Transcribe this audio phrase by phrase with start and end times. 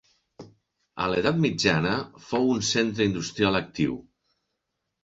[1.03, 1.93] A l'edat mitjana
[2.31, 4.05] fou un centre industrial actiu.